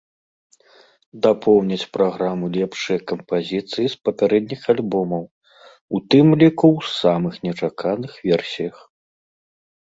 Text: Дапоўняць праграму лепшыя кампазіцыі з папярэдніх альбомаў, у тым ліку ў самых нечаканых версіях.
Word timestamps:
Дапоўняць 1.25 1.89
праграму 1.97 2.45
лепшыя 2.57 2.99
кампазіцыі 3.11 3.85
з 3.95 4.01
папярэдніх 4.07 4.61
альбомаў, 4.75 5.23
у 5.29 5.97
тым 6.15 6.27
ліку 6.47 6.67
ў 6.77 6.97
самых 7.01 7.33
нечаканых 7.49 8.11
версіях. 8.33 8.77